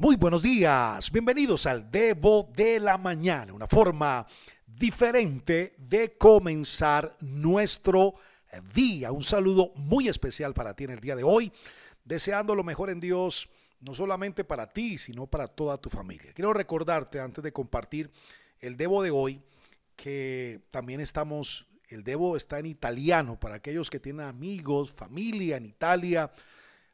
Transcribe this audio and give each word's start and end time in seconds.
Muy 0.00 0.14
buenos 0.14 0.42
días, 0.42 1.10
bienvenidos 1.10 1.66
al 1.66 1.90
Debo 1.90 2.48
de 2.54 2.78
la 2.78 2.96
Mañana, 2.98 3.52
una 3.52 3.66
forma 3.66 4.28
diferente 4.64 5.74
de 5.76 6.16
comenzar 6.16 7.16
nuestro 7.20 8.14
día. 8.72 9.10
Un 9.10 9.24
saludo 9.24 9.72
muy 9.74 10.06
especial 10.06 10.54
para 10.54 10.74
ti 10.74 10.84
en 10.84 10.90
el 10.90 11.00
día 11.00 11.16
de 11.16 11.24
hoy, 11.24 11.52
deseando 12.04 12.54
lo 12.54 12.62
mejor 12.62 12.90
en 12.90 13.00
Dios, 13.00 13.50
no 13.80 13.92
solamente 13.92 14.44
para 14.44 14.68
ti, 14.68 14.98
sino 14.98 15.26
para 15.26 15.48
toda 15.48 15.78
tu 15.78 15.90
familia. 15.90 16.32
Quiero 16.32 16.52
recordarte 16.52 17.18
antes 17.18 17.42
de 17.42 17.52
compartir 17.52 18.08
el 18.60 18.76
Debo 18.76 19.02
de 19.02 19.10
hoy, 19.10 19.42
que 19.96 20.60
también 20.70 21.00
estamos, 21.00 21.66
el 21.88 22.04
Debo 22.04 22.36
está 22.36 22.60
en 22.60 22.66
italiano 22.66 23.40
para 23.40 23.56
aquellos 23.56 23.90
que 23.90 23.98
tienen 23.98 24.26
amigos, 24.26 24.92
familia 24.92 25.56
en 25.56 25.66
Italia 25.66 26.30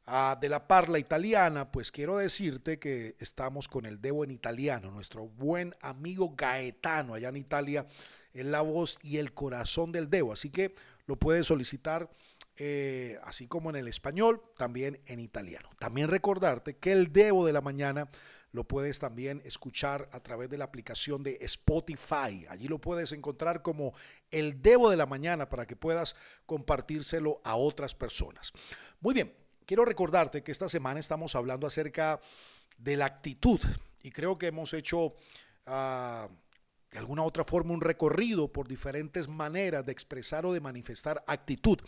de 0.07 0.49
la 0.51 0.69
parla 0.69 0.99
italiana, 0.99 1.71
pues 1.71 1.91
quiero 1.91 2.19
decirte 2.19 2.79
que 2.79 3.17
estamos 3.19 3.69
con 3.69 3.87
el 3.87 4.01
Debo 4.03 4.23
en 4.25 4.31
italiano, 4.31 4.91
nuestro 4.91 5.27
buen 5.27 5.75
amigo 5.81 6.35
Gaetano 6.37 7.15
allá 7.15 7.31
en 7.31 7.37
Italia, 7.37 7.87
en 8.35 8.53
la 8.53 8.61
voz 8.61 8.99
y 9.03 9.17
el 9.17 9.33
corazón 9.33 9.93
del 9.93 10.11
Debo. 10.11 10.33
Así 10.33 10.51
que 10.51 10.75
lo 11.07 11.17
puedes 11.17 11.47
solicitar 11.47 12.11
eh, 12.57 13.19
así 13.25 13.49
como 13.49 13.71
en 13.71 13.77
el 13.77 13.89
español, 13.89 14.43
también 14.59 15.01
en 15.07 15.21
italiano. 15.21 15.71
También 15.79 16.09
recordarte 16.09 16.77
que 16.77 16.93
el 16.93 17.13
Debo 17.13 17.47
de 17.47 17.53
la 17.55 17.63
mañana 17.63 18.11
lo 18.53 18.63
puedes 18.63 19.01
también 19.01 19.43
escuchar 19.45 20.09
a 20.13 20.21
través 20.21 20.49
de 20.49 20.59
la 20.59 20.67
aplicación 20.67 21.25
de 21.25 21.39
Spotify. 21.41 22.47
Allí 22.49 22.69
lo 22.69 22.81
puedes 22.81 23.11
encontrar 23.11 23.63
como 23.63 23.95
el 24.31 24.63
Debo 24.63 24.91
de 24.91 24.97
la 24.97 25.07
mañana 25.07 25.49
para 25.49 25.67
que 25.67 25.75
puedas 25.75 26.15
compartírselo 26.47 27.41
a 27.43 27.57
otras 27.57 27.97
personas. 27.97 28.53
Muy 29.01 29.15
bien, 29.15 29.35
quiero 29.67 29.85
recordarte 29.85 30.43
que 30.43 30.53
esta 30.53 30.69
semana 30.69 31.01
estamos 31.01 31.35
hablando 31.35 31.67
acerca 31.67 32.21
de 32.79 32.97
la 32.97 33.07
actitud 33.07 33.61
y 34.03 34.11
creo 34.11 34.39
que 34.39 34.49
hemos 34.49 34.75
hecho 34.75 35.15
ah, 35.67 36.29
de 36.91 36.99
alguna 36.99 37.23
otra 37.23 37.45
forma 37.45 37.73
un 37.73 37.81
recorrido 37.81 38.53
por 38.53 38.69
diferentes 38.69 39.29
maneras 39.29 39.85
de 39.85 39.93
expresar 39.93 40.47
o 40.47 40.53
de 40.53 40.61
manifestar 40.61 41.25
actitud. 41.27 41.79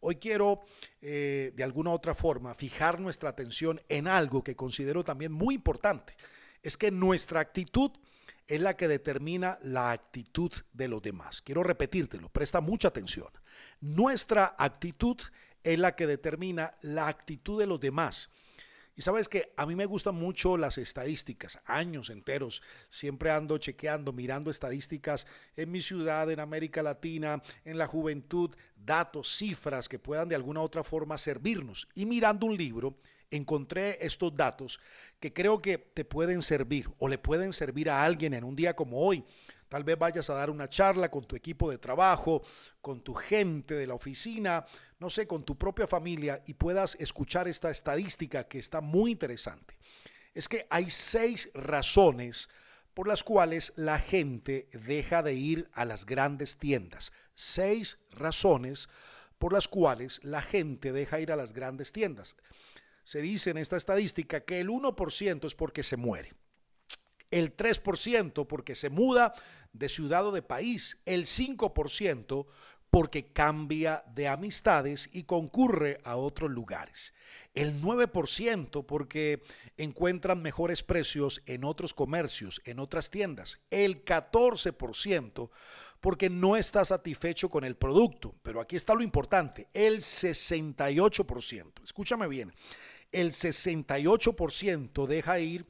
Hoy 0.00 0.16
quiero 0.16 0.60
eh, 1.00 1.52
de 1.54 1.64
alguna 1.64 1.90
otra 1.90 2.14
forma 2.14 2.54
fijar 2.54 3.00
nuestra 3.00 3.30
atención 3.30 3.80
en 3.88 4.08
algo 4.08 4.42
que 4.42 4.56
considero 4.56 5.04
también 5.04 5.32
muy 5.32 5.54
importante. 5.54 6.14
Es 6.62 6.76
que 6.76 6.90
nuestra 6.90 7.40
actitud 7.40 7.92
es 8.46 8.60
la 8.60 8.76
que 8.76 8.88
determina 8.88 9.58
la 9.62 9.90
actitud 9.90 10.52
de 10.72 10.88
los 10.88 11.02
demás. 11.02 11.42
Quiero 11.42 11.62
repetírtelo, 11.62 12.28
presta 12.28 12.60
mucha 12.60 12.88
atención. 12.88 13.28
Nuestra 13.80 14.54
actitud 14.58 15.16
es 15.66 15.78
la 15.78 15.96
que 15.96 16.06
determina 16.06 16.74
la 16.80 17.08
actitud 17.08 17.58
de 17.58 17.66
los 17.66 17.80
demás. 17.80 18.30
Y 18.94 19.02
sabes 19.02 19.28
que 19.28 19.52
a 19.56 19.66
mí 19.66 19.76
me 19.76 19.84
gustan 19.84 20.14
mucho 20.14 20.56
las 20.56 20.78
estadísticas, 20.78 21.60
años 21.66 22.08
enteros, 22.08 22.62
siempre 22.88 23.30
ando 23.30 23.58
chequeando, 23.58 24.14
mirando 24.14 24.50
estadísticas 24.50 25.26
en 25.54 25.70
mi 25.70 25.82
ciudad, 25.82 26.30
en 26.30 26.40
América 26.40 26.82
Latina, 26.82 27.42
en 27.66 27.76
la 27.76 27.86
juventud, 27.86 28.56
datos, 28.74 29.36
cifras 29.36 29.86
que 29.86 29.98
puedan 29.98 30.30
de 30.30 30.34
alguna 30.34 30.60
u 30.60 30.62
otra 30.62 30.82
forma 30.82 31.18
servirnos. 31.18 31.88
Y 31.94 32.06
mirando 32.06 32.46
un 32.46 32.56
libro, 32.56 32.96
encontré 33.30 33.98
estos 34.00 34.34
datos 34.34 34.80
que 35.20 35.32
creo 35.32 35.58
que 35.58 35.76
te 35.76 36.06
pueden 36.06 36.40
servir 36.40 36.88
o 36.98 37.08
le 37.08 37.18
pueden 37.18 37.52
servir 37.52 37.90
a 37.90 38.02
alguien 38.02 38.32
en 38.32 38.44
un 38.44 38.56
día 38.56 38.74
como 38.74 39.00
hoy 39.00 39.24
Tal 39.68 39.82
vez 39.82 39.98
vayas 39.98 40.30
a 40.30 40.34
dar 40.34 40.50
una 40.50 40.68
charla 40.68 41.10
con 41.10 41.24
tu 41.24 41.34
equipo 41.34 41.70
de 41.70 41.78
trabajo, 41.78 42.42
con 42.80 43.00
tu 43.00 43.14
gente 43.14 43.74
de 43.74 43.86
la 43.86 43.94
oficina, 43.94 44.64
no 45.00 45.10
sé, 45.10 45.26
con 45.26 45.44
tu 45.44 45.58
propia 45.58 45.86
familia 45.86 46.42
y 46.46 46.54
puedas 46.54 46.94
escuchar 47.00 47.48
esta 47.48 47.70
estadística 47.70 48.44
que 48.44 48.58
está 48.58 48.80
muy 48.80 49.10
interesante. 49.10 49.76
Es 50.34 50.48
que 50.48 50.66
hay 50.70 50.90
seis 50.90 51.50
razones 51.54 52.48
por 52.94 53.08
las 53.08 53.24
cuales 53.24 53.72
la 53.76 53.98
gente 53.98 54.68
deja 54.72 55.22
de 55.22 55.34
ir 55.34 55.68
a 55.72 55.84
las 55.84 56.06
grandes 56.06 56.58
tiendas. 56.58 57.12
Seis 57.34 57.98
razones 58.10 58.88
por 59.38 59.52
las 59.52 59.68
cuales 59.68 60.20
la 60.22 60.42
gente 60.42 60.92
deja 60.92 61.16
de 61.16 61.22
ir 61.22 61.32
a 61.32 61.36
las 61.36 61.52
grandes 61.52 61.92
tiendas. 61.92 62.36
Se 63.02 63.20
dice 63.20 63.50
en 63.50 63.58
esta 63.58 63.76
estadística 63.76 64.40
que 64.40 64.60
el 64.60 64.68
1% 64.68 65.46
es 65.46 65.54
porque 65.54 65.82
se 65.82 65.96
muere 65.96 66.32
el 67.30 67.56
3% 67.56 68.46
porque 68.46 68.74
se 68.74 68.90
muda 68.90 69.34
de 69.72 69.88
ciudad 69.88 70.26
o 70.26 70.32
de 70.32 70.42
país, 70.42 70.98
el 71.04 71.24
5% 71.24 72.46
porque 72.90 73.26
cambia 73.32 74.04
de 74.14 74.28
amistades 74.28 75.10
y 75.12 75.24
concurre 75.24 75.98
a 76.04 76.16
otros 76.16 76.50
lugares, 76.50 77.12
el 77.54 77.82
9% 77.82 78.86
porque 78.86 79.42
encuentran 79.76 80.40
mejores 80.40 80.82
precios 80.82 81.42
en 81.46 81.64
otros 81.64 81.92
comercios, 81.92 82.62
en 82.64 82.78
otras 82.78 83.10
tiendas, 83.10 83.60
el 83.70 84.04
14% 84.04 85.50
porque 86.00 86.30
no 86.30 86.56
está 86.56 86.84
satisfecho 86.84 87.48
con 87.48 87.64
el 87.64 87.76
producto, 87.76 88.34
pero 88.42 88.60
aquí 88.60 88.76
está 88.76 88.94
lo 88.94 89.02
importante, 89.02 89.68
el 89.74 89.96
68%, 89.98 91.82
escúchame 91.82 92.28
bien, 92.28 92.54
el 93.12 93.32
68% 93.32 95.06
deja 95.06 95.38
ir 95.38 95.66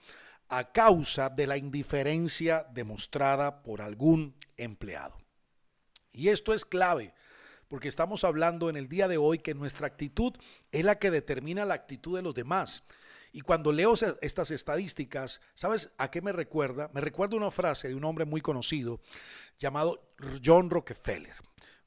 a 0.49 0.73
causa 0.73 1.29
de 1.29 1.47
la 1.47 1.57
indiferencia 1.57 2.67
demostrada 2.73 3.63
por 3.63 3.83
algún 3.83 4.35
empleado. 4.57 5.17
Y 6.13 6.29
esto 6.29 6.55
es 6.55 6.65
clave, 6.65 7.13
porque 7.69 7.89
estamos 7.89 8.25
hablando 8.25 8.71
en 8.71 8.77
el 8.77 8.89
día 8.89 9.09
de 9.09 9.19
hoy 9.19 9.39
que 9.39 9.55
nuestra 9.55 9.87
actitud 9.87 10.33
es 10.73 10.85
la 10.85 10.99
que 10.99 11.11
determina 11.11 11.65
la 11.65 11.75
actitud 11.75 12.17
de 12.17 12.23
los 12.23 12.35
demás. 12.35 12.85
Y 13.33 13.43
cuando 13.43 13.71
leo 13.71 13.95
estas 14.23 14.51
estadísticas, 14.51 15.41
¿sabes 15.55 15.91
a 15.99 16.11
qué 16.11 16.23
me 16.23 16.33
recuerda? 16.33 16.91
Me 16.95 17.03
recuerda 17.03 17.37
una 17.37 17.51
frase 17.51 17.89
de 17.89 17.95
un 17.95 18.05
hombre 18.05 18.25
muy 18.25 18.41
conocido 18.41 19.01
llamado 19.59 20.11
John 20.43 20.71
Rockefeller. 20.71 21.35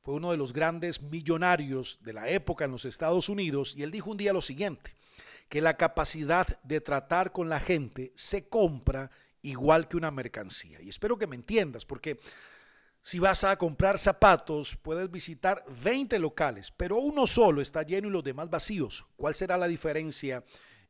Fue 0.03 0.13
uno 0.13 0.31
de 0.31 0.37
los 0.37 0.53
grandes 0.53 1.01
millonarios 1.01 1.97
de 2.01 2.13
la 2.13 2.29
época 2.29 2.65
en 2.65 2.71
los 2.71 2.85
Estados 2.85 3.29
Unidos 3.29 3.73
y 3.75 3.83
él 3.83 3.91
dijo 3.91 4.11
un 4.11 4.17
día 4.17 4.33
lo 4.33 4.41
siguiente, 4.41 4.93
que 5.49 5.61
la 5.61 5.75
capacidad 5.75 6.61
de 6.61 6.79
tratar 6.79 7.31
con 7.31 7.49
la 7.49 7.59
gente 7.59 8.13
se 8.15 8.47
compra 8.47 9.09
igual 9.41 9.87
que 9.87 9.97
una 9.97 10.11
mercancía. 10.11 10.81
Y 10.81 10.89
espero 10.89 11.17
que 11.17 11.27
me 11.27 11.35
entiendas, 11.35 11.85
porque 11.85 12.19
si 13.01 13.17
vas 13.17 13.43
a 13.43 13.57
comprar 13.57 13.97
zapatos, 13.97 14.75
puedes 14.75 15.09
visitar 15.09 15.65
20 15.83 16.19
locales, 16.19 16.71
pero 16.71 16.97
uno 16.97 17.25
solo 17.25 17.61
está 17.61 17.81
lleno 17.81 18.07
y 18.07 18.11
los 18.11 18.23
demás 18.23 18.49
vacíos. 18.49 19.05
¿Cuál 19.15 19.33
será 19.35 19.57
la 19.57 19.67
diferencia 19.67 20.43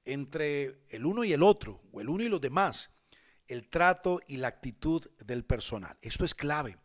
entre 0.03 0.81
el 0.89 1.05
uno 1.05 1.23
y 1.23 1.33
el 1.33 1.43
otro, 1.43 1.81
o 1.91 2.01
el 2.01 2.09
uno 2.09 2.23
y 2.23 2.29
los 2.29 2.41
demás? 2.41 2.91
El 3.47 3.69
trato 3.69 4.19
y 4.27 4.37
la 4.37 4.49
actitud 4.49 5.07
del 5.19 5.45
personal. 5.45 5.97
Esto 6.01 6.25
es 6.25 6.35
clave. 6.35 6.77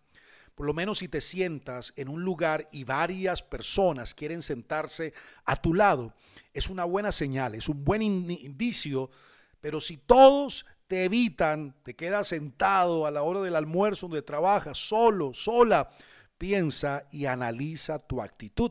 Por 0.54 0.66
lo 0.66 0.74
menos 0.74 0.98
si 0.98 1.08
te 1.08 1.20
sientas 1.20 1.92
en 1.96 2.08
un 2.08 2.22
lugar 2.22 2.68
y 2.70 2.84
varias 2.84 3.42
personas 3.42 4.14
quieren 4.14 4.40
sentarse 4.40 5.12
a 5.44 5.56
tu 5.56 5.74
lado, 5.74 6.14
es 6.54 6.70
una 6.70 6.84
buena 6.84 7.12
señal, 7.12 7.54
es 7.54 7.68
un 7.68 7.84
buen 7.84 8.00
indicio, 8.00 9.10
pero 9.60 9.80
si 9.80 9.96
todos 9.96 10.64
te 10.86 11.04
evitan, 11.04 11.74
te 11.82 11.94
quedas 11.94 12.28
sentado 12.28 13.06
a 13.06 13.10
la 13.10 13.22
hora 13.22 13.40
del 13.40 13.56
almuerzo 13.56 14.06
donde 14.06 14.22
trabajas, 14.22 14.78
solo, 14.78 15.34
sola, 15.34 15.90
piensa 16.38 17.06
y 17.10 17.26
analiza 17.26 17.98
tu 17.98 18.22
actitud. 18.22 18.70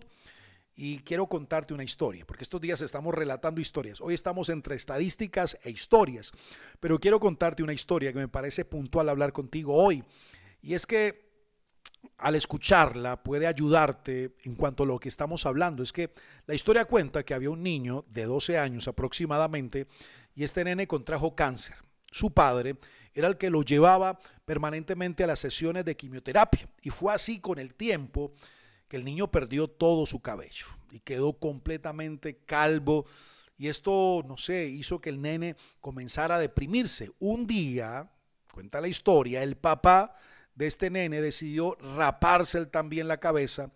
Y 0.76 1.00
quiero 1.00 1.28
contarte 1.28 1.74
una 1.74 1.84
historia, 1.84 2.26
porque 2.26 2.44
estos 2.44 2.60
días 2.60 2.82
estamos 2.82 3.14
relatando 3.14 3.62
historias. 3.62 4.02
Hoy 4.02 4.16
estamos 4.16 4.50
entre 4.50 4.76
estadísticas 4.76 5.58
e 5.62 5.70
historias, 5.70 6.32
pero 6.80 7.00
quiero 7.00 7.20
contarte 7.20 7.62
una 7.62 7.74
historia 7.74 8.12
que 8.12 8.18
me 8.18 8.28
parece 8.28 8.66
puntual 8.66 9.10
hablar 9.10 9.34
contigo 9.34 9.76
hoy. 9.76 10.04
Y 10.64 10.74
es 10.74 10.88
que 10.88 11.23
al 12.18 12.36
escucharla 12.36 13.22
puede 13.22 13.47
ayudarte 13.47 14.36
en 14.44 14.56
cuanto 14.56 14.84
a 14.84 14.86
lo 14.86 15.00
que 15.00 15.09
estamos 15.09 15.46
hablando. 15.46 15.84
Es 15.84 15.91
que 15.91 16.12
la 16.46 16.53
historia 16.53 16.86
cuenta 16.86 17.24
que 17.24 17.34
había 17.34 17.50
un 17.50 17.64
niño 17.64 18.06
de 18.09 18.25
12 18.25 18.58
años 18.58 18.88
aproximadamente 18.88 19.88
y 20.36 20.44
este 20.44 20.63
nene 20.63 20.88
contrajo 20.88 21.36
cáncer. 21.36 21.75
Su 22.12 22.31
padre 22.31 22.78
era 23.13 23.28
el 23.28 23.38
que 23.38 23.50
lo 23.50 23.62
llevaba 23.62 24.19
permanentemente 24.45 25.24
a 25.24 25.28
las 25.28 25.39
sesiones 25.39 25.86
de 25.86 25.95
quimioterapia 25.95 26.68
y 26.81 26.89
fue 26.89 27.13
así 27.13 27.39
con 27.39 27.60
el 27.60 27.75
tiempo 27.75 28.33
que 28.88 28.98
el 28.98 29.06
niño 29.06 29.30
perdió 29.31 29.68
todo 29.68 30.06
su 30.06 30.22
cabello 30.22 30.68
y 30.92 31.00
quedó 31.00 31.33
completamente 31.33 32.38
calvo 32.45 33.06
y 33.57 33.68
esto, 33.68 34.24
no 34.28 34.38
sé, 34.38 34.68
hizo 34.68 35.00
que 35.00 35.10
el 35.10 35.22
nene 35.22 35.56
comenzara 35.80 36.36
a 36.36 36.39
deprimirse. 36.39 37.12
Un 37.19 37.45
día, 37.45 38.12
cuenta 38.51 38.81
la 38.81 38.88
historia, 38.88 39.44
el 39.44 39.56
papá 39.57 40.16
de 40.56 40.68
este 40.68 40.90
nene 40.90 41.22
decidió 41.22 41.76
raparse 41.96 42.66
también 42.66 43.08
la 43.08 43.20
cabeza 43.20 43.72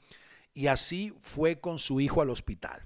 y 0.54 0.68
así 0.68 1.14
fue 1.22 1.60
con 1.60 1.80
su 1.80 2.00
hijo 2.00 2.22
al 2.22 2.30
hospital. 2.30 2.84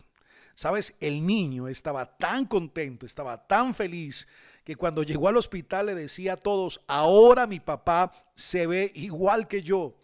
Sabes, 0.55 0.95
el 0.99 1.25
niño 1.25 1.67
estaba 1.67 2.17
tan 2.17 2.45
contento, 2.45 3.05
estaba 3.05 3.47
tan 3.47 3.73
feliz 3.73 4.27
que 4.63 4.75
cuando 4.75 5.03
llegó 5.03 5.27
al 5.27 5.37
hospital 5.37 5.87
le 5.87 5.95
decía 5.95 6.33
a 6.33 6.37
todos, 6.37 6.81
ahora 6.87 7.47
mi 7.47 7.59
papá 7.59 8.11
se 8.35 8.67
ve 8.67 8.91
igual 8.95 9.47
que 9.47 9.63
yo. 9.63 9.99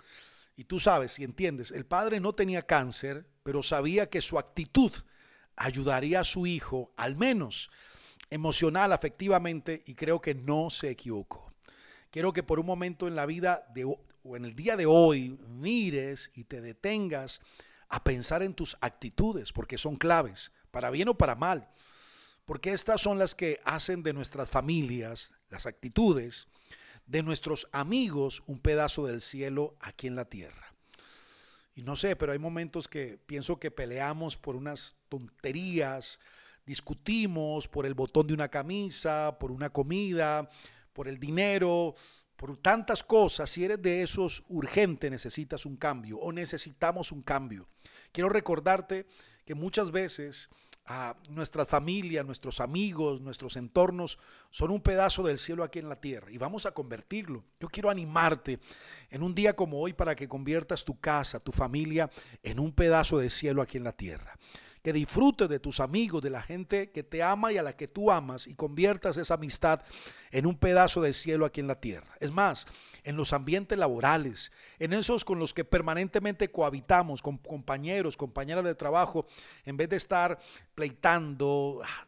Y 0.56 0.63
tú 0.63 0.80
sabes 0.80 1.19
y 1.19 1.24
entiendes, 1.24 1.72
el 1.72 1.86
padre 1.86 2.19
no 2.19 2.34
tenía 2.34 2.63
cáncer, 2.63 3.28
pero 3.44 3.62
sabía 3.62 4.10
que 4.10 4.22
su 4.22 4.39
actitud 4.39 4.92
ayudaría 5.56 6.22
a 6.22 6.24
su 6.24 6.48
hijo 6.48 6.94
al 6.98 7.16
menos 7.16 7.69
emocional, 8.30 8.94
afectivamente, 8.94 9.84
y 9.86 9.94
creo 9.94 10.22
que 10.22 10.36
no 10.36 10.69
se 10.69 10.89
equivocó. 10.89 11.46
Quiero 12.17 12.33
que 12.33 12.41
por 12.41 12.59
un 12.59 12.65
momento 12.65 13.07
en 13.07 13.15
la 13.15 13.27
vida 13.27 13.67
de, 13.75 13.85
o 13.85 14.35
en 14.35 14.43
el 14.43 14.55
día 14.55 14.75
de 14.75 14.87
hoy 14.87 15.37
mires 15.49 16.31
y 16.33 16.45
te 16.45 16.61
detengas 16.61 17.41
a 17.89 18.03
pensar 18.03 18.41
en 18.41 18.55
tus 18.55 18.75
actitudes, 18.81 19.53
porque 19.53 19.77
son 19.77 19.97
claves, 19.97 20.51
para 20.71 20.89
bien 20.89 21.09
o 21.09 21.13
para 21.15 21.35
mal, 21.35 21.69
porque 22.43 22.71
estas 22.71 23.01
son 23.01 23.19
las 23.19 23.35
que 23.35 23.61
hacen 23.65 24.01
de 24.01 24.13
nuestras 24.13 24.49
familias, 24.49 25.35
las 25.51 25.67
actitudes, 25.67 26.47
de 27.05 27.21
nuestros 27.21 27.69
amigos, 27.71 28.41
un 28.47 28.57
pedazo 28.57 29.05
del 29.05 29.21
cielo 29.21 29.75
aquí 29.79 30.07
en 30.07 30.15
la 30.15 30.25
tierra. 30.25 30.73
Y 31.75 31.83
no 31.83 31.95
sé, 31.95 32.15
pero 32.15 32.31
hay 32.31 32.39
momentos 32.39 32.87
que 32.87 33.19
pienso 33.27 33.59
que 33.59 33.69
peleamos 33.69 34.37
por 34.37 34.55
unas 34.55 34.95
tonterías, 35.07 36.19
discutimos 36.65 37.67
por 37.67 37.85
el 37.85 37.93
botón 37.93 38.25
de 38.25 38.33
una 38.33 38.49
camisa, 38.49 39.37
por 39.39 39.51
una 39.51 39.69
comida, 39.69 40.49
por 40.97 41.07
el 41.07 41.19
dinero, 41.19 41.94
por 42.35 42.57
tantas 42.57 43.03
cosas. 43.03 43.51
Si 43.51 43.63
eres 43.63 43.79
de 43.79 44.01
esos 44.01 44.44
urgente, 44.49 45.11
necesitas 45.11 45.67
un 45.67 45.77
cambio 45.77 46.17
o 46.17 46.31
necesitamos 46.31 47.11
un 47.11 47.21
cambio. 47.21 47.69
Quiero 48.11 48.29
recordarte 48.29 49.05
que 49.45 49.53
muchas 49.53 49.91
veces 49.91 50.49
a 50.88 51.15
nuestras 51.29 51.67
familias, 51.67 52.25
nuestros 52.25 52.59
amigos, 52.61 53.21
nuestros 53.21 53.57
entornos 53.57 54.17
son 54.49 54.71
un 54.71 54.81
pedazo 54.81 55.21
del 55.21 55.38
cielo 55.38 55.63
aquí 55.63 55.77
en 55.77 55.89
la 55.89 56.01
tierra 56.01 56.31
y 56.31 56.39
vamos 56.39 56.65
a 56.65 56.71
convertirlo. 56.71 57.43
Yo 57.59 57.67
quiero 57.67 57.91
animarte 57.91 58.59
en 59.11 59.21
un 59.21 59.35
día 59.35 59.55
como 59.55 59.79
hoy 59.79 59.93
para 59.93 60.15
que 60.15 60.27
conviertas 60.27 60.83
tu 60.83 61.00
casa, 61.00 61.39
tu 61.39 61.51
familia 61.51 62.09
en 62.41 62.59
un 62.59 62.71
pedazo 62.71 63.19
de 63.19 63.29
cielo 63.29 63.61
aquí 63.61 63.77
en 63.77 63.83
la 63.83 63.91
tierra 63.91 64.35
que 64.88 64.94
disfrutes 64.94 65.50
de 65.50 65.60
tus 65.60 65.81
amigos, 65.81 66.22
de 66.22 66.30
la 66.30 66.42
gente 66.42 66.92
que 66.92 67.04
te 67.04 67.22
ama 67.22 67.51
y 67.51 67.57
a 67.57 67.62
la 67.62 67.75
que 67.75 67.89
tú 67.89 68.10
amas 68.10 68.48
y 68.48 68.56
conviertas 68.56 69.18
esa 69.18 69.34
amistad 69.34 69.81
en 70.31 70.45
un 70.45 70.57
pedazo 70.57 71.01
de 71.01 71.12
cielo 71.12 71.45
aquí 71.45 71.60
en 71.60 71.68
la 71.68 71.81
tierra. 71.81 72.07
Es 72.22 72.31
más, 72.31 72.68
en 73.04 73.18
los 73.18 73.34
ambientes 73.34 73.78
laborales, 73.78 74.50
en 74.80 74.94
esos 74.94 75.25
con 75.25 75.39
los 75.39 75.54
que 75.54 75.66
permanentemente 75.66 76.50
cohabitamos, 76.50 77.22
con 77.22 77.38
compañeros, 77.38 78.16
compañeras 78.16 78.63
de 78.63 78.75
trabajo, 78.75 79.28
en 79.66 79.75
vez 79.75 79.89
de 79.89 79.98
estar 79.98 80.39
pleitando, 80.74 81.81
ah, 81.84 82.07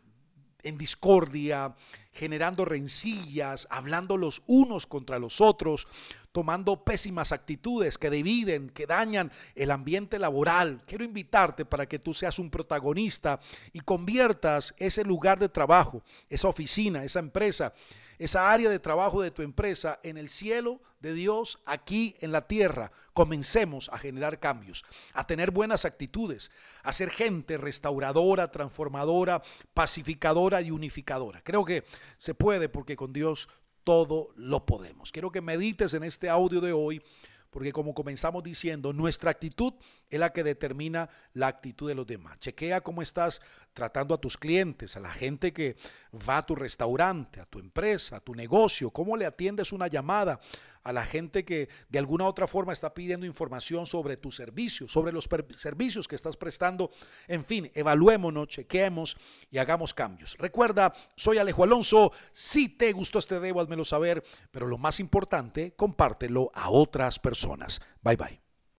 en 0.63 0.77
discordia, 0.77 1.75
generando 2.13 2.63
rencillas, 2.63 3.67
hablando 3.69 4.15
los 4.15 4.41
unos 4.47 4.87
contra 4.87 5.19
los 5.19 5.41
otros, 5.41 5.85
tomando 6.31 6.83
pésimas 6.83 7.31
actitudes 7.31 7.97
que 7.97 8.09
dividen, 8.09 8.69
que 8.69 8.85
dañan 8.85 9.31
el 9.55 9.71
ambiente 9.71 10.19
laboral. 10.19 10.81
Quiero 10.85 11.03
invitarte 11.03 11.65
para 11.65 11.87
que 11.87 11.99
tú 11.99 12.13
seas 12.13 12.39
un 12.39 12.49
protagonista 12.49 13.39
y 13.73 13.79
conviertas 13.79 14.73
ese 14.77 15.03
lugar 15.03 15.39
de 15.39 15.49
trabajo, 15.49 16.03
esa 16.29 16.47
oficina, 16.47 17.03
esa 17.03 17.19
empresa, 17.19 17.73
esa 18.17 18.51
área 18.51 18.69
de 18.69 18.79
trabajo 18.79 19.21
de 19.21 19.31
tu 19.31 19.41
empresa 19.41 19.99
en 20.03 20.17
el 20.17 20.29
cielo 20.29 20.81
de 20.99 21.13
Dios 21.13 21.59
aquí 21.65 22.15
en 22.19 22.31
la 22.31 22.47
tierra. 22.47 22.91
Comencemos 23.13 23.89
a 23.89 23.97
generar 23.97 24.39
cambios, 24.39 24.85
a 25.13 25.25
tener 25.25 25.51
buenas 25.51 25.83
actitudes, 25.85 26.51
a 26.83 26.93
ser 26.93 27.09
gente 27.09 27.57
restauradora, 27.57 28.51
transformadora, 28.51 29.41
pacificadora 29.73 30.61
y 30.61 30.71
unificadora. 30.71 31.41
Creo 31.43 31.65
que 31.65 31.85
se 32.17 32.33
puede 32.33 32.69
porque 32.69 32.95
con 32.95 33.11
Dios 33.11 33.49
todo 33.89 34.29
lo 34.35 34.67
podemos. 34.67 35.11
Quiero 35.11 35.31
que 35.31 35.41
medites 35.41 35.95
en 35.95 36.03
este 36.03 36.29
audio 36.29 36.61
de 36.61 36.71
hoy, 36.71 37.01
porque 37.49 37.71
como 37.71 37.95
comenzamos 37.95 38.43
diciendo, 38.43 38.93
nuestra 38.93 39.31
actitud 39.31 39.73
es 40.11 40.19
la 40.19 40.31
que 40.31 40.43
determina 40.43 41.09
la 41.33 41.47
actitud 41.47 41.87
de 41.87 41.95
los 41.95 42.05
demás. 42.05 42.37
Chequea 42.37 42.81
cómo 42.81 43.01
estás 43.01 43.41
tratando 43.73 44.13
a 44.13 44.19
tus 44.19 44.37
clientes, 44.37 44.95
a 44.95 44.99
la 44.99 45.11
gente 45.11 45.51
que 45.51 45.75
va 46.13 46.37
a 46.37 46.45
tu 46.45 46.53
restaurante, 46.53 47.39
a 47.39 47.47
tu 47.47 47.57
empresa, 47.57 48.17
a 48.17 48.19
tu 48.19 48.35
negocio, 48.35 48.91
cómo 48.91 49.17
le 49.17 49.25
atiendes 49.25 49.73
una 49.73 49.87
llamada 49.87 50.39
a 50.83 50.93
la 50.93 51.05
gente 51.05 51.45
que 51.45 51.69
de 51.89 51.99
alguna 51.99 52.25
otra 52.25 52.47
forma 52.47 52.73
está 52.73 52.93
pidiendo 52.93 53.25
información 53.25 53.85
sobre 53.85 54.17
tu 54.17 54.31
servicio, 54.31 54.87
sobre 54.87 55.11
los 55.11 55.27
servicios 55.57 56.07
que 56.07 56.15
estás 56.15 56.37
prestando. 56.37 56.91
En 57.27 57.45
fin, 57.45 57.71
evaluémonos, 57.73 58.47
chequeemos 58.47 59.17
y 59.51 59.57
hagamos 59.57 59.93
cambios. 59.93 60.35
Recuerda, 60.37 60.93
soy 61.15 61.37
Alejo 61.37 61.63
Alonso. 61.63 62.11
Si 62.31 62.69
te 62.69 62.91
gustó 62.91 63.19
este 63.19 63.39
debo, 63.39 63.61
házmelo 63.61 63.85
saber, 63.85 64.23
pero 64.51 64.67
lo 64.67 64.77
más 64.77 64.99
importante, 64.99 65.73
compártelo 65.75 66.51
a 66.53 66.69
otras 66.69 67.19
personas. 67.19 67.81
Bye 68.01 68.15
bye. 68.15 68.48